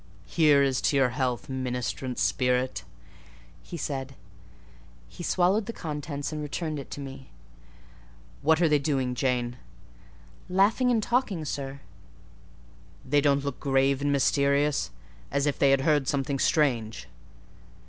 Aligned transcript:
"Here 0.25 0.63
is 0.63 0.81
to 0.81 0.95
your 0.95 1.09
health, 1.09 1.47
ministrant 1.47 2.17
spirit!" 2.17 2.83
he 3.61 3.77
said. 3.77 4.15
He 5.07 5.21
swallowed 5.21 5.67
the 5.67 5.73
contents 5.73 6.31
and 6.31 6.41
returned 6.41 6.79
it 6.79 6.89
to 6.93 6.99
me. 6.99 7.29
"What 8.41 8.59
are 8.63 8.67
they 8.67 8.79
doing, 8.79 9.13
Jane?" 9.13 9.57
"Laughing 10.49 10.89
and 10.89 11.03
talking, 11.03 11.45
sir." 11.45 11.81
"They 13.05 13.21
don't 13.21 13.45
look 13.45 13.59
grave 13.59 14.01
and 14.01 14.11
mysterious, 14.11 14.89
as 15.29 15.45
if 15.45 15.59
they 15.59 15.69
had 15.69 15.81
heard 15.81 16.07
something 16.07 16.39
strange?" 16.39 17.07